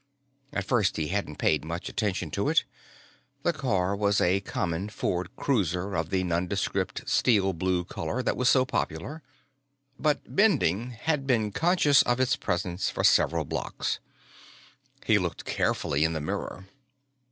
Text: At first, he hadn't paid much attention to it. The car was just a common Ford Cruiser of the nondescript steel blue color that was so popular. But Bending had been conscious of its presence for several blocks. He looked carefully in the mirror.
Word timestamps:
At 0.51 0.65
first, 0.65 0.97
he 0.97 1.09
hadn't 1.09 1.35
paid 1.35 1.63
much 1.63 1.87
attention 1.87 2.31
to 2.31 2.49
it. 2.49 2.63
The 3.43 3.53
car 3.53 3.95
was 3.95 4.17
just 4.17 4.21
a 4.25 4.39
common 4.41 4.89
Ford 4.89 5.29
Cruiser 5.35 5.93
of 5.95 6.09
the 6.09 6.23
nondescript 6.23 7.07
steel 7.07 7.53
blue 7.53 7.85
color 7.85 8.23
that 8.23 8.35
was 8.35 8.49
so 8.49 8.65
popular. 8.65 9.21
But 9.99 10.35
Bending 10.35 10.89
had 10.89 11.27
been 11.27 11.51
conscious 11.51 12.01
of 12.01 12.19
its 12.19 12.35
presence 12.35 12.89
for 12.89 13.03
several 13.03 13.45
blocks. 13.45 13.99
He 15.05 15.19
looked 15.19 15.45
carefully 15.45 16.03
in 16.03 16.13
the 16.13 16.19
mirror. 16.21 16.65